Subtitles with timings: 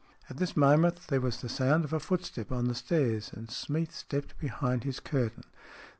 [0.31, 3.93] At this moment there was the sound of a footstep on the stairs, and Smeath
[3.93, 5.43] stepped behind his curtain.